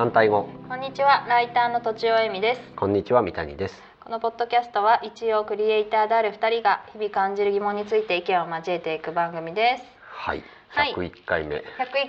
[0.00, 0.48] 反対語。
[0.66, 2.62] こんにちはライターのとちおえみです。
[2.74, 3.82] こんにちは三谷です。
[4.02, 9.84] このポッドキャストは一応クリエイターである二人が日々感じる疑問について意見を交えていく番組です。
[10.08, 10.42] はい。
[10.68, 10.94] はい。
[10.94, 11.62] 101回目、101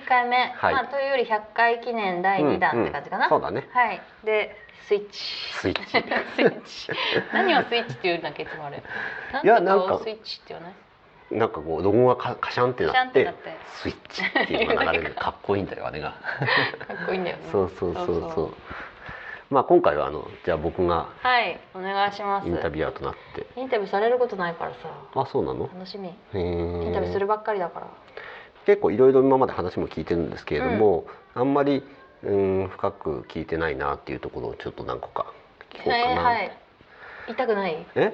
[0.08, 0.74] 回目、はい。
[0.74, 3.68] まあというより100回記念第2弾って感じかな、うんうんそうだね。
[3.74, 4.02] はい。
[4.24, 4.56] で
[4.88, 5.20] スイッチ。
[5.60, 5.92] スイッチ。
[5.92, 6.90] スイッチ。
[7.34, 8.78] 何をスイッチって言うんだっけいつもあれ。
[8.78, 9.48] い
[9.90, 10.00] か。
[10.02, 10.74] スイッチって言わない？
[11.32, 13.34] なんかこうロゴがカカシャンってなっって
[13.82, 15.16] スイッチっていうのが流れる。
[15.20, 16.10] かっこいいんだよあれが。
[16.10, 16.16] か
[17.04, 17.44] っこいいんだよね。
[17.52, 18.54] そうそうそうそう。
[19.50, 22.48] まあ今回はあのじゃあ僕がはいお願いします。
[22.48, 23.46] インタビュアーとなって。
[23.56, 24.78] インタビューされることないからさ。
[25.16, 25.70] あそうなの？
[25.74, 26.10] 楽しみ。
[26.10, 26.10] イ
[26.90, 27.88] ンタビューするばっかりだから。
[28.66, 31.84] 結構いろいろ今まで話も聞いてるんですけれども、あんまり
[32.24, 35.26] うん深く聞いてないなっていうところをちょっと何個か
[35.72, 36.52] 聞こうかな、えーはい。
[37.30, 37.86] 痛くない？
[37.96, 38.14] え？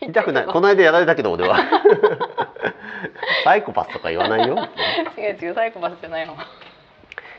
[0.00, 0.46] 痛くない。
[0.46, 1.56] この間やられたけど俺は
[3.44, 4.56] サイコパスとか言わないよ。
[5.16, 6.34] 違う違うサイコパスじゃないよ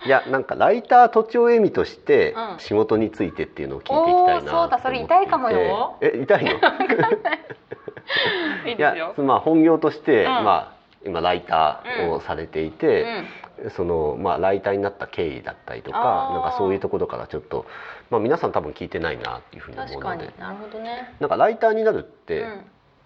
[0.05, 2.59] いやなんかライターとちおえみとしてうん。
[2.59, 5.97] 仕事についてっていうのを聞いていきたいなおーそうだそれ痛いかもよ。
[6.01, 6.51] え痛いの？
[8.77, 10.29] いやまあ本業として、うん。
[10.43, 13.03] まあ今ライターをされていて、
[13.63, 13.69] うん。
[13.71, 15.97] そのまあライターになった経緯だったりとか
[16.31, 17.65] なんかそういうところからちょっと
[18.11, 20.27] まあ皆さん多分聞いてないなっていうふうに思うので。
[20.27, 22.65] になるほどね、なんかライターになるっうてん、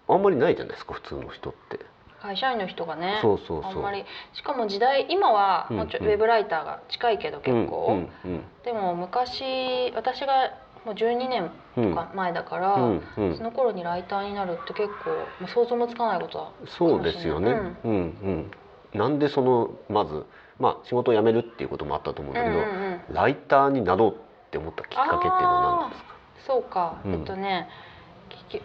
[0.09, 1.79] あんまりないじゃないですか普通の人って。
[2.21, 3.71] 会社員の人がねそうそうそう。
[3.71, 6.05] あんまりしかも時代今はもうちょ、うん。
[6.05, 7.87] うんウェブライターが近いけど結構、
[8.25, 10.51] うんうんでも昔私が
[10.85, 11.89] もう12年うん。
[11.89, 13.37] とか前だから、うんうん。
[13.37, 17.51] その頃にライターになるって結構もう想像もつかないことはそうですよね。
[17.83, 17.91] うん。
[17.91, 18.51] うん。
[18.99, 20.25] なんでそのまず
[20.59, 22.71] まあ仕事を辞めるっていうこともあったと思うんだけど、うんうん
[23.09, 23.13] うん。
[23.13, 24.13] ライターになろうっ
[24.51, 26.15] て思ったきっかけっていうのは何ですか？
[26.45, 27.13] そうか、うん。
[27.13, 27.69] えっとね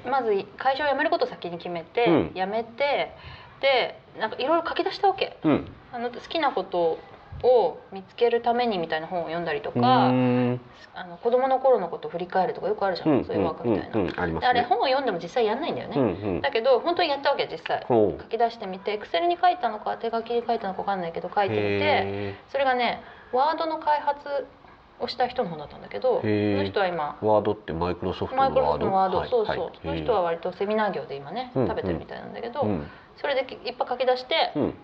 [0.04, 2.32] まず会社を辞めることを先に決めて、うん。
[2.34, 3.14] 辞めて
[3.60, 5.38] でなんかいろいろ書き出したわけ。
[5.44, 5.66] うん。
[5.92, 6.98] あの好きなこと
[7.42, 10.58] を見つけるためにみたいな本を読んだりとうか、あの
[11.22, 14.40] 子供の頃のことを振り返るとかよくあるじゃん、うんそういうワークみたいな、うんうんあね。
[14.40, 16.40] であれ本を読んでも実際やんないんだよね、うんうん。
[16.40, 17.84] だけど本当にやったわけ実際。
[17.88, 23.02] 書き出してみてエクセルに書いたのか手書きに書いたのか分かんないけど書いてみてへそれがね
[23.32, 24.46] ワードの開発
[24.98, 26.56] をした人の本だったんだけどそへー。
[26.56, 29.20] の人は今ーワードってマイクロソフトマイクロソのワード。
[29.22, 32.86] フトのワード、はいそうそう、はいその人は割とセミナー業で今ね、うん食べてるみたいなんだけど、うん。
[33.16, 34.74] それでいっぱい書き出して、うん。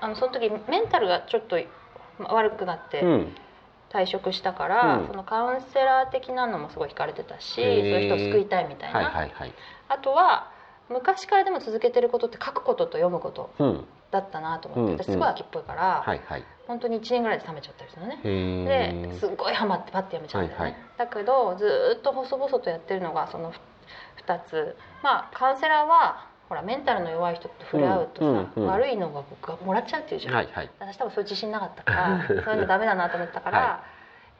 [0.00, 1.56] あのその時メンタルがちょっと
[2.18, 3.36] ま悪くなってうん。
[3.92, 5.06] 退職したから、うん。
[5.08, 9.52] そのカウンセラー的なのもすごい惹かれてたしそういう人を救いたいみたいな、はいはいはい。
[9.88, 10.52] あとは
[10.88, 13.84] 昔からでも続けてることって書くことと読むことうん。
[14.10, 16.44] だったなと思って、うん私すごい秋っぽいから、はいはい。
[16.70, 18.20] 本当に1年ぐらいで冷めちゃったりするのね。
[18.22, 20.80] へですっごいハマってパッてやめちゃうんだよね、はいはい。
[20.98, 23.52] だけどずーっと細々とやってるのがその
[24.24, 24.76] 2つ。
[25.02, 28.66] まあカウンセラーはほらメンタルの弱い人と触れ合うとさ、うんうんうん。
[28.66, 30.70] 悪いのが僕はもらっちゃうっていうじゃん、はいはい。
[30.78, 33.80] 私多分そういう自信なかったから そういうのダメだなと思ったから、は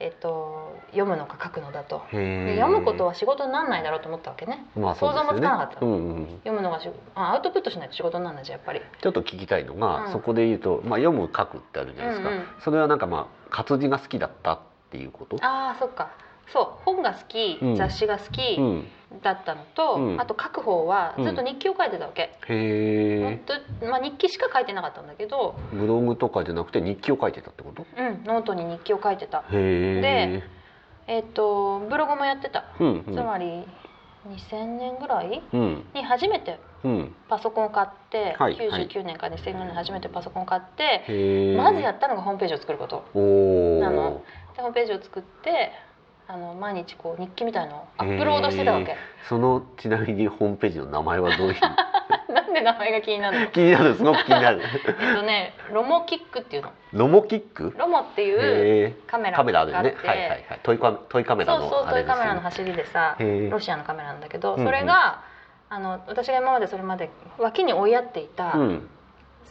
[0.00, 2.02] えっと、読むのか書くのだと。
[2.10, 4.64] で読むことは仕事にならないだろうと思ったわけね。
[4.74, 6.26] まあ想像もつかなかったうんうん。
[6.38, 8.80] 読むのがしあアウトプットしないと仕事にならないじゃんやっぱり。
[9.00, 10.12] ちょっと聞きたいのが、うん。
[10.12, 12.44] そこで言うと、まあ、読む書くってあるじゃないですか、うんうん。
[12.64, 14.58] それはなんかまあ活字が好きだったっ
[14.90, 15.36] ていうこと？
[15.42, 16.10] ああそっか
[16.52, 17.76] そう本が好き、うん。
[17.76, 18.88] 雑誌が好きうん、
[19.22, 20.20] だったのと、うん。
[20.20, 23.54] あと書く方はずっと日記を書いてたわけ、へほんと
[23.86, 27.86] まあ、日記しか書いてなかったんだけど、えブログとかじゃなくて日記を書いてたってこと？
[27.96, 29.38] うん、ノートに日記を書いてた。
[29.38, 30.42] へえ
[31.06, 32.64] えっ、とブログもやってた。
[32.78, 33.14] うんうん。
[33.14, 33.64] つまり
[34.28, 35.42] 2000年ぐらい？
[35.52, 35.84] うん。
[35.94, 37.14] に初めてうん。
[37.28, 43.04] パソコンを買って、はい99年か2000年に初めてパソコンを買って、へえまずやったのがホームページを作ること。
[43.14, 44.22] おおなの。
[44.56, 45.72] でホームページを作って
[46.32, 48.94] あの毎日こう日記みたいのをアップロードしてたわけ、
[49.28, 51.54] そのちなみにホームページの名前はどういう？
[52.32, 53.46] なんで名前が気になるの？
[53.48, 54.60] 気になるすごく気になる。
[54.62, 56.70] えっとねロモキックっていうの。
[56.92, 57.74] ロモキック？
[57.76, 59.96] ロモっていうカメラカメラあるよね。
[59.96, 60.60] はいはいはい。
[60.62, 63.16] トイカトイカメラそうそうのあトイカメラの走りでさ
[63.50, 64.66] ロシアのカメラなんだけどうんうん。
[64.66, 65.22] それが、
[65.68, 68.88] あの私が今までそれまで脇に追いやっていたうん。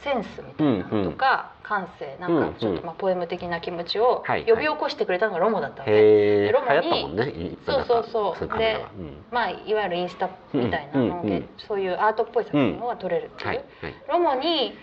[0.01, 8.47] センスみたいなのとか、感性なんかちょっとまあポエム的な気持ちをはい呼び起こしてくれたのがロモだったわけ、へえロモにそうそうそう。
[8.47, 9.23] なんでうん。
[9.31, 11.31] まあいわゆるインスタみたいなので、うんうん。
[11.31, 13.95] うんそういうアートっぽい作品が撮れるっていう、はいはい。
[14.09, 14.73] ロモに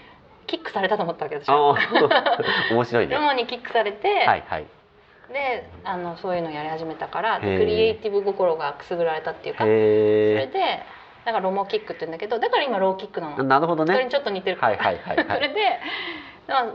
[0.46, 2.38] キックされたと思ったわけ私あはあ
[2.72, 3.16] 面白いね。
[3.16, 4.66] ロモにキックされて、はいはい。
[5.32, 9.64] であのそういうのをやり始めたからクリエイティブ心がくすぐられたっていうか。
[9.64, 10.86] それへで
[11.24, 13.42] だからロモキックって言うんだけどだから今ローキックなえの。
[13.42, 13.92] なるほどね。
[13.94, 15.26] それにちょっと似てるから、はいはいはいはい。
[15.34, 15.80] それで、まあ、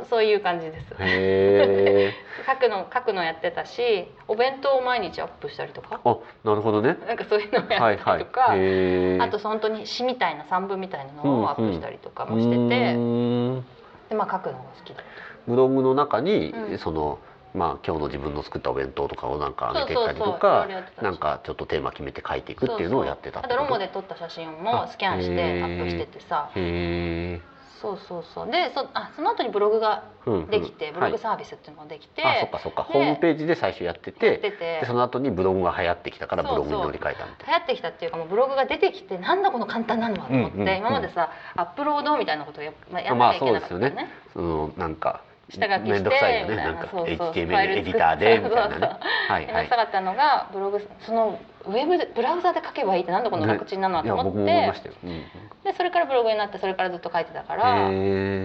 [0.10, 0.88] そういう感じです。
[2.46, 6.00] 書くの書くのやってたしお弁当を毎日アップしたりとか。
[6.04, 6.98] あなるほどね。
[7.08, 7.98] なんかそういうのをやっはいはい。
[7.98, 13.66] たりとか、へえあと本当に詩みたいな散文みたいなのをアップしたりとかもしてて、うーん。
[14.10, 15.02] でまあ書くのが好きだ
[15.48, 16.78] ブログの中に、うん。
[16.78, 17.20] その
[17.54, 20.68] まあ今日の自分の作ったお弁当とかをなんか上げてったりとか
[21.02, 26.50] なんかちょっとテーマ決めて書いていくっていうのをやってたあとロモでで撮った写真もスキャンしてアップしててさ。
[26.56, 27.51] へえ
[27.82, 28.52] そうそうそう。
[28.52, 30.48] でそあその後にブログがうんうん。
[30.48, 32.84] できて、ブログはいサービスっていうのができて、あそっかそっか。
[32.84, 40.78] でホームページで最初やってやてでその後にブログが流行ってきたからブログに乗り換えたみたい流行ってきたっていうかもうブログが出てきてなんだこの簡単なのはと思って、うんうんうん。
[40.78, 46.56] 今までさアップロードみたいなことをや,、まあ、やんまあなきゃいけなかったよね,、そうですよなそのなんか下書きしてくさいよね。
[46.56, 46.74] な。
[46.74, 48.88] なんか HTML エディターでみたいなね。
[49.28, 49.54] はいはい。
[49.54, 55.24] 面倒くさかったのがブログそのウェブでブラウザで書けばいいってなんだこの楽ちんなのはいと思っや僕も思いまて、したよ、うんうん
[55.64, 57.90] でそれからブログになってそれからずっと書いてたから、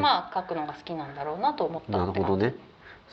[0.00, 2.54] まあ書くのが好きなんだろうなと思ったなるほどね。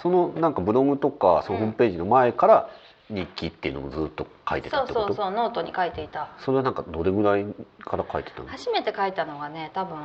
[0.01, 2.69] そのなんかブログとかそのホームページの前から
[3.09, 5.07] 日記っていうのもずっと書いてたそうってこと？
[5.07, 6.29] そうそうノートに書いていた。
[6.39, 7.45] それはなんかどれぐらい
[7.85, 8.49] から書いてたの？
[8.49, 9.97] 初めて書いたのがね多分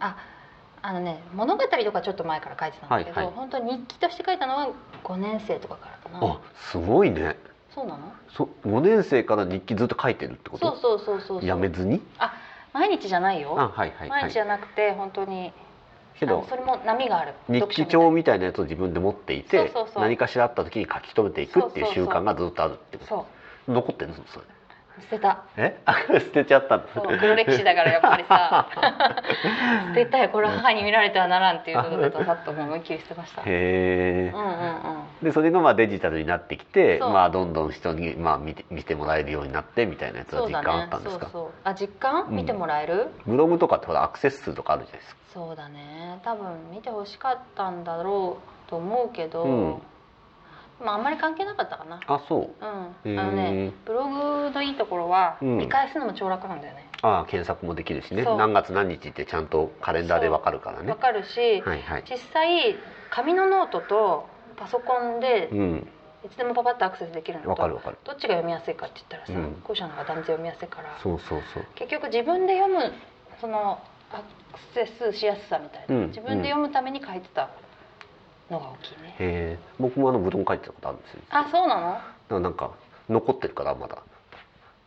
[0.00, 0.16] あ
[0.80, 3.34] あのね物語とかちょっと前から書いてたんだけど、はいはい。
[3.34, 4.68] 本当に日記として書いたのは
[5.04, 6.32] 5年生とかからかな。
[6.32, 6.40] あ
[6.70, 7.36] すごいね。
[7.74, 8.12] そうなの？
[8.34, 10.78] そ5年生から日記ずっと書いてるってこと？
[10.78, 11.46] そうそうそうそうそう。
[11.46, 12.00] やめずに？
[12.72, 14.22] 毎日じゃないよ、あはいはいはい。
[14.22, 15.52] 毎日じゃなくて本当に。
[16.18, 17.34] けどそれも波がある。
[17.48, 23.26] 日記帳みたいなやつを自分で持っていて何かしらあった時に書き留めていくっていう習慣がずっとあるってこと。
[23.68, 24.46] 残ってるのそれ
[25.00, 25.44] 捨てた。
[25.56, 25.80] え？
[25.86, 26.84] あ捨てちゃったの？
[26.94, 28.68] そう黒歴史だからやっぱりさ。
[29.88, 30.28] 捨てたよ。
[30.28, 33.42] これは母に見られてはならんっていうことでさっと思いっきり捨てました。
[33.42, 34.32] へえ。
[34.34, 35.02] うんうんうん。
[35.22, 42.24] でそれがまあデジタルになってきてまあどんどん人にまあ見て見てもらえるようになってみたいなやつは実感あったんですか、そうそうあ実感？
[42.26, 42.36] うん。
[42.36, 45.20] 見てもらえる、ブログとかってほらアクセス数とかあるじゃないですか。
[45.32, 46.20] そうだね。
[46.24, 49.82] 多分見てほしかったんだろうと思うけど、うん
[50.84, 52.00] まああんまり関係なかったかな。
[52.06, 53.06] あそう。
[53.06, 53.18] うん。
[53.18, 55.58] あのねブログのいいところはうん。
[55.58, 56.88] 見返すのも超楽なんだよね。
[57.02, 58.24] あ検索もできるしね。
[58.24, 62.04] 何月何日ってちゃんとカレンダーでわかるからわ、ねかるし、はいはい。
[62.08, 62.76] 実際
[63.10, 65.88] 紙のノートとパソコンでうん。
[66.24, 67.98] いつでもパパッとアクセスできるのとわかるわかる。
[68.04, 69.60] どっちが読みやすいかって言ったらさ、うん。
[69.64, 70.96] 後者の方が断然読みやすいから。
[71.02, 71.66] そうそうそう。
[71.74, 72.92] 結局自分で読む
[73.40, 73.80] その
[74.12, 74.24] アク
[74.72, 76.06] セスしやすさみたいな、うん。
[76.08, 77.50] 自分で読むために書いてた
[78.50, 81.20] のが大きいね、へえ僕もあのブログ書いてたことあるんですよ。
[81.30, 81.92] あそうなの？
[81.92, 82.70] だからなんか
[83.08, 83.98] 残ってるからまだ。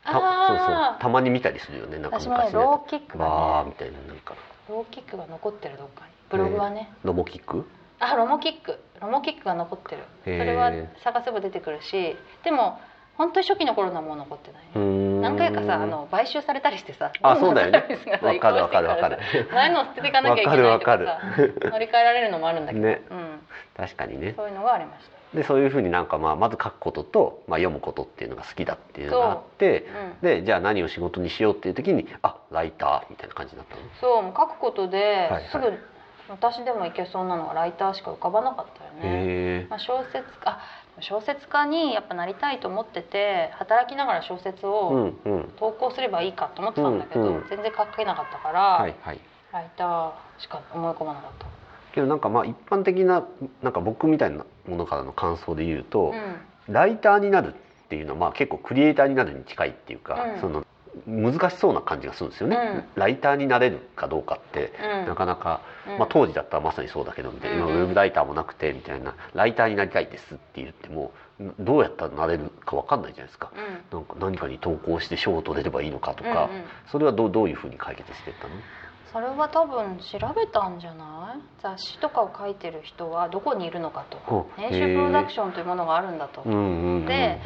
[0.04, 0.28] たそうそう。
[0.28, 1.98] あたまに見たりするよね。
[1.98, 2.28] なんか昔。
[2.28, 4.36] のやローキックつわーがねみたいななんか。
[4.70, 6.12] ローキックが残ってるどっかに。
[6.30, 6.92] ブログはね。
[7.04, 7.66] ロボキック？
[8.00, 8.80] あロモキック。
[9.02, 10.04] ロモキックが残ってる。
[10.24, 10.72] それは
[11.04, 12.16] 探せば出てくるし。
[12.44, 12.80] でも
[13.18, 14.62] 本当に初期の頃のはもう残ってない。
[15.22, 17.86] 何回かさあの買収されたりしてさあそうだよね。
[17.88, 19.50] どんどんサービスがさわかるわかる移行していわかる。
[19.52, 21.70] 前のを捨てていかなきゃいけないとかわかるさわかる。
[21.72, 23.02] 乗り換えられるのもあるんだけど、ね。
[23.10, 23.40] うん、
[23.78, 24.34] 確かにね。
[24.36, 25.16] そういうのがありました。
[25.38, 29.86] でそういうふうになんかまあまず書くことと、まあ、読むことっていうのが好きだっていうのがあって
[30.22, 30.28] うん。
[30.28, 33.82] でじゃあ何を仕事にしようっていう時にあライターみたいな感じになったの？
[34.00, 35.74] そう書くことではいすぐ
[36.30, 40.60] 私でもいけそうなのはライターしか浮かばなかったよね、まあ、小説家あ
[41.02, 45.14] 小説家にやっぱなりたいと思ってて働きながら小説うを
[45.58, 47.46] 投稿すればいいかと思ってたんだけど、うんうん。
[47.50, 49.20] 全然書けなかったから、はいはい。
[49.52, 51.48] ライターしか思い込まなかった。
[51.94, 53.26] けどなんかまあ一般的な
[53.62, 56.14] なんか僕みたいなものからの感想で言うと、
[56.68, 56.74] うん。
[56.74, 60.42] ライターになるっていうのはまあ結構クリエイターになるに近いっていうか、うん。
[60.42, 60.65] その
[61.08, 62.84] 難しそうな感じがするんですよね、うん。
[62.96, 65.08] ライターになれるかどうかって、うん。
[65.08, 65.98] なかなか、うん。
[66.00, 71.12] まあ、当時だったらまさにそうだけどみたいな、うん今ウェブライターもなくてみたいなライターになりたいですって言っても
[71.60, 73.52] どうやったらなれるかわかんないじゃないですか。
[73.92, 74.00] うん。
[74.00, 76.64] なんか何かに投稿して賞を取れればいいのかとか、うんうん。
[76.92, 78.54] それはどうどういうふうに解決してたの？
[79.12, 81.42] それは多分調べたんじゃない？
[81.62, 87.40] 雑誌とかを書いてる人はどこにいるのかと編集プロダクションというものがあるんだと、うんうんうんうんで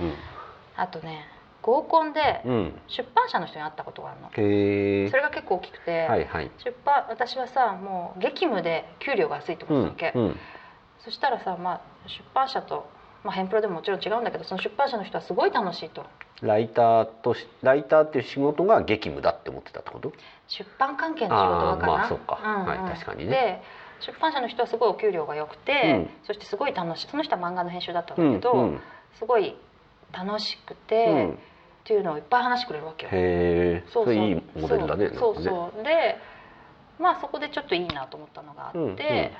[0.76, 1.26] あとね
[1.62, 2.82] 合コンでうん。
[2.88, 4.28] 出版社の人に会ったことがあるの。
[4.30, 6.52] へえそれが結構大きくて、はいはい。
[6.64, 10.36] 出版私はさもう激務で給料が安いってたわけ、うん
[11.02, 12.86] そしたらさ、まあ、出版社と、
[13.24, 16.06] まあ、ヘンプロでももちろん違うんだけどその出版社の人はすごい楽しいと。
[16.42, 20.12] ライターとしライターっていう仕事が激務だって思ってたってこと？
[20.48, 21.98] 出版関係の仕事だから。
[22.00, 23.32] まあそうかはい確かにね。
[23.32, 23.62] で
[24.06, 26.10] 出版社の人はすごいお給料が良くて、うん。
[26.28, 28.80] そしてすごい楽しいその人は漫画の編集だったんうんだけど、うん。
[29.18, 29.56] すごい
[30.12, 31.30] 楽しくて、うん。
[31.32, 31.36] っ
[31.90, 33.12] ていうのをいっぱい話してくれるわけよ。
[33.12, 35.36] へえそうそれいいモデルだねそう。
[35.36, 35.84] そうそう。
[35.84, 36.18] で
[37.00, 38.96] まあそこでちょっといいなと思ったのがあって、うんうん。
[38.96, 39.34] で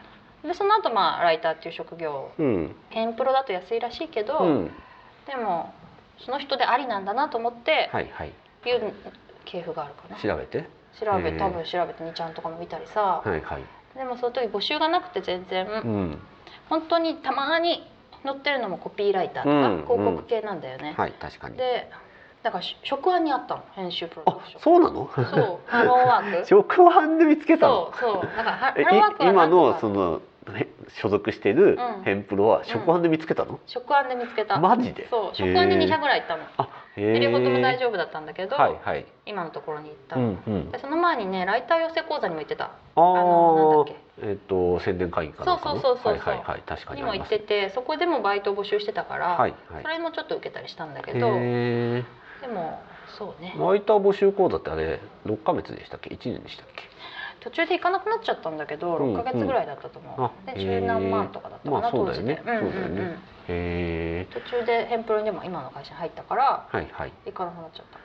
[0.56, 2.76] その後まあライターっていう職業うん。
[2.90, 4.72] ヘンプロだと安いらしいけど、うん。
[5.28, 5.74] でも
[6.18, 8.30] その人でありなんだなと思って、はいはい。
[8.30, 8.32] い
[8.72, 8.94] う
[9.46, 10.16] 系譜があるかな。
[10.18, 10.68] 調べて？
[11.00, 13.64] 調べ多分調べて2ちゃんとかも見たりさ、はいはい。
[13.96, 16.20] でもその時募集がなくて全然、うん。
[16.68, 17.89] 本当にたまに
[18.24, 21.58] 載ってるのもコピーライターとか、うん広告系なんだよね、はい確かに。
[21.58, 21.90] で
[22.44, 24.62] だからし職案にあったの編集プロダあクション。
[24.62, 25.10] そうなの？
[25.14, 26.48] そうハローワーク。
[26.48, 27.92] 食案で見つけたの？
[28.00, 28.22] そうそう。
[28.38, 30.22] だからハローワークはい今のその
[30.56, 30.68] へ
[31.02, 32.04] 所属してるうん。
[32.04, 34.58] ヘンプロは食案で見つけたの、食案で見つけた。
[34.60, 35.08] マジで？
[35.10, 36.44] そう食案で2社ぐらい行ったの。
[36.58, 36.68] あへ
[37.00, 39.06] で両方とも大夫丈夫だったんだけど、はいはい。
[39.26, 40.72] 今のところに行ったうの、んうん。
[40.72, 42.66] でその前にねライター養成講座にも行ってた。
[42.96, 46.64] あのなんだっあえっ、と宣伝会議かなそうそうそうそうはいはいはい。
[46.66, 49.84] 確かににも行っててそこでもバイト募集してたから、はいはい。
[49.84, 52.04] それもちょっと受けたりしたんだけどで
[52.52, 52.82] も
[53.18, 53.56] そうね。
[53.58, 56.84] ライター募集講座ってあれ6ヶ月でしたっけ？1年でしたっけ？
[57.40, 62.44] 途中で行かなくなっちゃったんだけどうん6ヶ月ぐらいだったと思う、あで十何万とかだったかな、まあそう当時だよね。
[62.46, 62.52] で。
[62.52, 63.02] うんうんそうだよね。
[63.02, 63.18] うんへ
[63.48, 67.12] え途中でヘンプロにでも今の会社に入ったからはいはい。
[67.26, 68.00] 行かなくなっちゃった。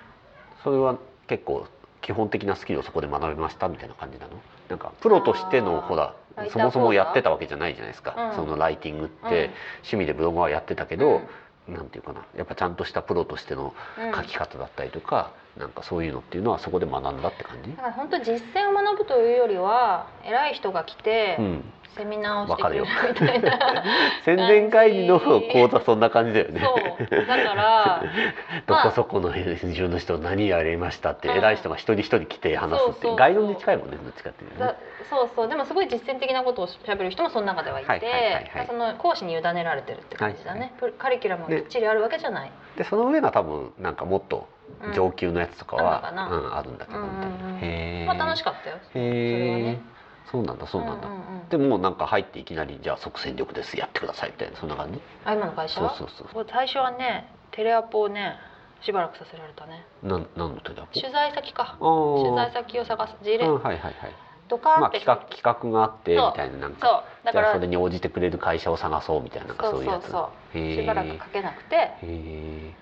[0.62, 1.66] それは結構
[2.00, 4.32] 基本的なスキルをそこで学べましたみたいな感じなの？
[4.68, 6.14] なんかプロとしてのほら
[6.50, 8.36] そもそもやってたわけじゃないじゃないですか、うん。
[8.36, 9.50] そのライティングって、うん
[9.82, 11.20] 趣味でブログはやってたけど、
[11.68, 12.24] なんていうかな。
[12.36, 14.14] やっぱちゃんとしたプロとしてのうん。
[14.14, 17.70] 書き方だったりとか、なんかそういうのっていうのはそこで学んだって感じ？
[17.70, 21.64] だ、から本当実践を学ぶというよりは偉い人が来て、うん、
[21.96, 23.84] セミナーをしてくれるみたいな。
[24.24, 26.60] 宣伝会議の講座そんな感じだよね。
[26.60, 27.26] そう。
[27.26, 28.02] だから
[28.66, 33.16] どこそこの編集の人何やりましたってうん偉い人が一人一人来て話すってそうそうそう。
[33.16, 34.66] ガイドに近いもんねどっちかっていうとね。
[34.66, 34.74] だ
[35.08, 35.48] そうそう。
[35.48, 38.50] でもすごい実践的なことをしゃべる人もその中ではいて、
[38.98, 44.48] 講師に委ねられてるって感じだね、プカリキュラムがきっちりあるわけじゃない、でその上が多分なんかもっと
[44.94, 48.76] 上級のやつとかは、うんあるんだけどみたいな、へえまあ楽しかったよ。
[48.94, 49.82] へえね。
[50.30, 51.08] そうなんだそうなんだ、
[51.50, 55.00] でもなんか入っていきなりじゃあ即戦力ですやってくださいみたいなそんな感じ？
[55.24, 56.46] あ今の会社そうそうそう。
[56.50, 58.36] 最初はねテレアポをね
[58.80, 59.84] しばらくさせられたね。
[60.02, 61.76] なんなんの手だ取材先か。
[61.80, 63.16] 取材先を探す。
[63.22, 63.62] 事例うん。
[63.62, 64.12] はいはいはい。
[64.48, 66.80] ドカーンまあって、企画企画があってみたいななんそう。
[66.80, 70.04] かだからそれに応じてくれる会社を探そうみたいなそそうういうやつ。
[70.04, 71.76] そうそうしばらく書けなくて。
[71.76, 72.74] へえ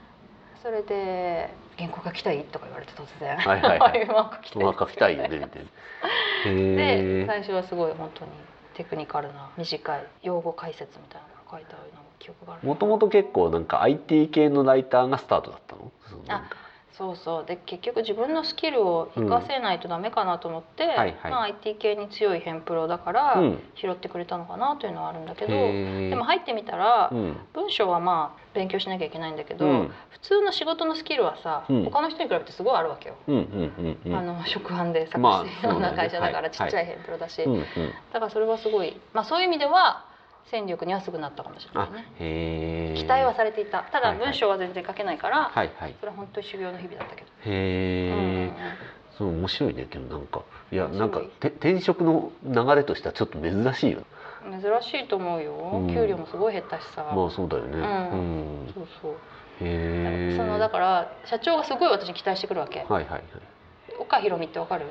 [0.63, 4.03] それで「原稿書きたい?」とか言われて突然「はいはいはい。
[4.07, 5.69] 今書きたい」まあ書きたいよねみたいな。
[6.47, 7.27] へでえ。
[7.27, 8.31] 最初はすごい本当に
[8.75, 15.91] テクニカルな短い用語解説みたいなのが書いてあるのも記憶があるもともと結構なんか IT 系のライターがスタートだったの？
[16.09, 16.57] そのなんか
[17.03, 17.45] そうそう。
[17.45, 21.31] で結局自分のスキルを活かせないとダメかなと思って、はいはい。
[21.33, 23.59] まあ、IT 系に強いヘンプロだからうん。
[23.75, 27.37] 拾ってくれたのかなというのはあるんだけど、へえでも入ってみたら、うん。
[27.53, 29.91] 文章はまあ勉強しなきゃいけないんだけど、うん。
[30.11, 31.85] 普通の仕事のスキルはさ、うん。
[31.85, 33.17] 他の人に比べてすごいあるわけよ。
[33.27, 34.15] うんうんうんうん。
[34.15, 37.65] あの職案で作まあしてるような 会社だからちっちゃいヘンプロだし、うんうん。
[38.13, 40.05] だからそれはすごい、まあ、そういう意味では
[40.51, 43.85] 戦力にはすぐなったかもしれなあいね期待はされていた。
[43.85, 45.95] ただ文章は全然書けないから、はいはい。
[45.99, 48.53] それは本当に修行の日々だったけど、へうんうんえ
[49.17, 50.43] そう面白いねけどなんか。
[50.71, 54.05] いやなんかて転職の流れとしてはちょっと珍しいよ
[54.47, 55.95] うん珍しいと思うよ、うん。
[55.95, 57.79] 給料もすごい減ったしさ、まあそうだよね。
[57.79, 58.65] うん。
[58.65, 58.73] うん。
[58.75, 59.13] そうそう。
[59.61, 62.81] へえそのだから社長がすごい私に期待してくるわけ。
[62.81, 63.23] はいはいはい
[64.13, 64.85] 岡ひろみってわかる？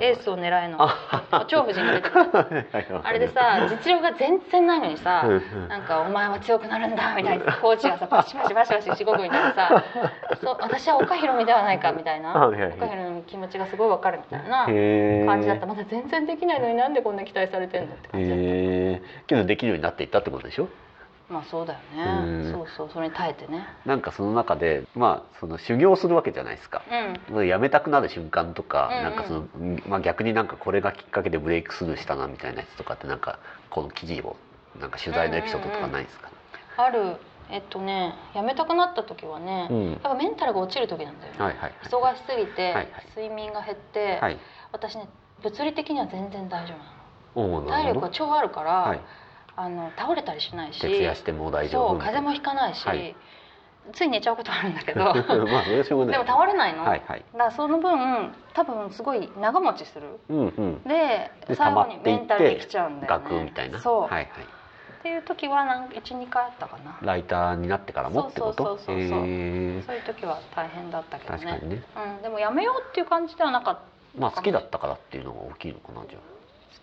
[0.00, 0.78] エースを狙えの。
[0.80, 2.30] あ超夫人が出てくる。
[3.02, 5.24] あれでさ実力が全然ないのにさ
[5.68, 7.52] なんか「お前は強くなるんだ」みたいな。
[7.58, 9.84] コーチがさバシバシバシバシしごくみたいなさ。
[10.40, 12.46] そう私は岡ひろみではないかみたいな。
[12.46, 14.64] 岡ひろみの気持ちがすごいわかるみたいな
[15.26, 15.66] 感じだった。
[15.66, 19.24] まだ全然できないのになんでこんな期待されてんのって感じだった。
[19.26, 20.68] けどできるようになっていったってことでしょ？
[21.28, 22.44] まあそうだようん。
[22.44, 22.90] ねそうそう。
[22.92, 23.66] それに耐えてね。
[23.86, 26.82] なんかその中でまあその修行するわけじゃないですか。
[27.30, 27.46] うん。
[27.48, 29.04] 辞めたくなる瞬間とか、うんうん。
[29.04, 29.48] なんかその、
[29.88, 33.38] まあ、逆になんかこれがきっかけでブレイクスルーしたなみたいなやつとかってなんか
[33.70, 34.36] この記事を
[34.78, 36.30] なんか取材のエピソードとかないですか、
[36.76, 37.16] ある。
[37.50, 39.90] えっとね辞めたくなった時はね、うん。
[39.92, 42.88] やっぱメンタルが落ちる時なんだよね、はいはい忙しすぎて、はいはい。
[43.16, 44.38] 睡眠が減って、はい。
[44.72, 45.08] 私ね
[45.42, 47.68] 物理的には全然大丈夫なの。
[47.68, 49.00] 体力は超あるから、はい
[49.56, 50.80] あの倒れたりしないし。
[50.80, 53.16] 徹夜しても大丈夫そう風邪もひかないし、はい。
[53.92, 55.00] つい寝ちゃうことあるんだけど。
[55.04, 57.24] まあでも倒れないの、はいはい。
[57.32, 60.18] だからその分多分すごい長持ちする。
[60.28, 60.82] うんうん。
[60.84, 63.24] でで最後にメンタルできちゃうんだよね。
[63.30, 63.78] 学みたいな。
[63.78, 64.24] そう、はいはい。
[64.24, 64.26] っ
[65.04, 65.58] ていう時は
[65.90, 66.96] 12回あったかな。
[67.02, 68.64] ライターになってからもってこと？
[68.64, 71.44] そうそうそうそうへえそういう時は大変だったけどね。
[71.62, 71.82] ね。
[72.16, 73.80] うん、でもやめようっていう感じではなかった
[74.18, 76.22] まあ好きだったからっていうのが大きいのかなじゃあ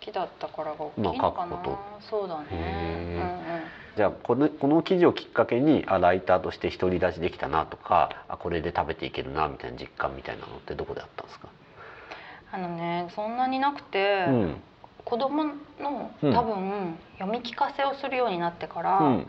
[0.00, 2.46] きだったからが大きいのかな、まあそうだね。
[2.50, 3.62] へ
[3.96, 11.48] じゃあこのこの記事をきっかけにあライターとして独り立ちできたなとかあこれで食べていけるなみたいな実感みたいなのってどこであったんですか、
[12.54, 14.62] うんうん、あのねそんなになくて、うん。
[15.04, 16.32] 子供のうん。
[16.32, 19.26] 多分読み聞かせをするようになってから、うん、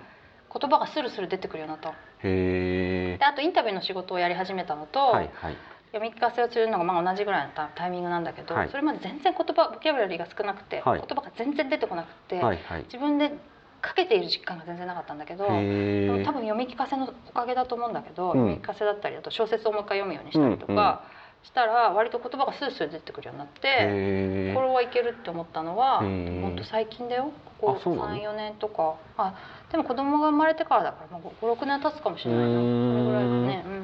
[0.54, 1.96] 言葉がスルスル出てくるようになったの。
[2.24, 5.58] へえであとインタビューの仕事をやり始めたのと、はいはい
[5.94, 8.70] 読み聞かせをするのがまあ同じぐらいのタタイミングなんだけど、はい。
[8.70, 11.00] それまで全然言葉ボキャブラリーが少なくて、はい。
[11.00, 12.84] 言葉が全然出てこなくて、はいはい。
[12.86, 13.32] 自分で
[13.80, 18.34] かけている実感が全然なかったんだけど、多分読み聞かせのおかげだと思うんだけど、うん。
[18.34, 21.04] 読み聞かせだったりあと小説をもう一回読むようにしたりとか、
[21.44, 28.96] したら割と言葉がスースー出てくるようになってこれはいけるって思ったのは本当最近だよここあそうなの？34年とか。
[29.18, 29.36] あ
[29.70, 32.48] でも子供が生まれてからだから56年経つかもしれないな。
[32.48, 33.83] これぐらいだねうん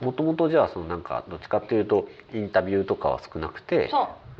[0.00, 3.90] もともとじゃあそのなんかどっちかっていうとインタビューとかは少なくて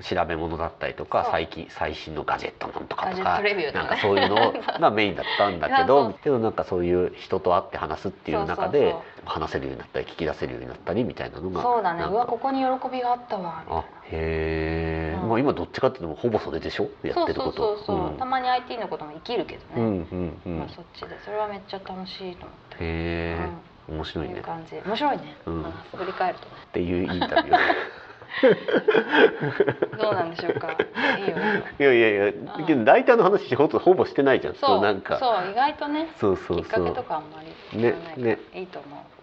[0.02, 3.40] 調べ物だったりとか最近最新のガジェットなんとかとか
[3.72, 6.14] なんかそういうのが メインだったんだけどう。
[6.22, 8.94] けどなんかそういう人と会って話すっていう中で
[9.24, 12.04] 話せるようになったり聞き出せるようになったりみたいなのがそうだね。
[12.04, 13.62] うわここに喜びがあったわ。
[13.68, 15.28] あへえ、うん。
[15.30, 16.88] まあ今どっちかっていうとほぼそれでしょ？
[17.02, 17.78] やなってること。
[17.78, 20.58] そうたまに IT のことも生きるけどね、うんうんうん。
[20.58, 21.18] まあ、そっちで。
[21.24, 22.76] それはめっちゃ楽しいと思って。
[22.76, 23.48] へえ、
[23.88, 24.76] 面白いうね感じ。
[24.84, 25.66] 面白いね、うん。
[25.66, 26.52] あ振り返るとね。
[26.64, 27.58] っていうインタビュー。
[29.98, 30.72] どうなんでしょうか。
[30.72, 30.76] い
[31.24, 31.36] いよ。
[31.78, 32.66] いやいやいやうん。
[32.66, 34.54] けど大体の話ほぼほぼしてないじゃん。
[34.54, 34.82] そう。
[34.82, 35.18] なんか。
[35.18, 37.40] そう意外とねそうそうきっかそうけとかあんま
[37.72, 38.38] りねね。
[38.54, 39.15] いいと思う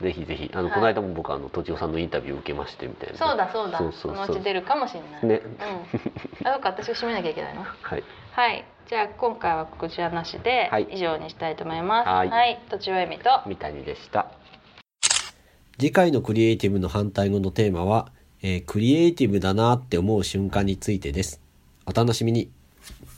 [0.00, 0.50] ぜひぜひ。
[0.52, 0.74] あの、はい。
[0.74, 3.18] この間も僕あのとちおさんのインタビュー受けましてみたいな。
[3.18, 3.78] そうだそうだ。
[3.78, 4.26] そうそうそう。
[4.26, 5.26] のうち出るかもしれない。
[5.26, 5.42] ね。
[5.44, 6.46] うん。
[6.46, 7.62] あどうか私が締めなきゃいけないの？
[7.64, 8.04] はい。
[8.32, 8.64] はい。
[8.88, 10.88] じゃあ今回はこちらなしではい。
[10.90, 12.08] 以上にしたいと思います。
[12.08, 12.28] はい。
[12.28, 12.60] はい。
[12.70, 13.24] とちおえみと。
[13.46, 14.30] 三谷でした。
[15.78, 18.08] 次回のクリエイティブの反対語のテーマは、
[18.42, 21.40] えークリエイティブだなって思う瞬間についてです。
[21.86, 22.50] お楽しみに。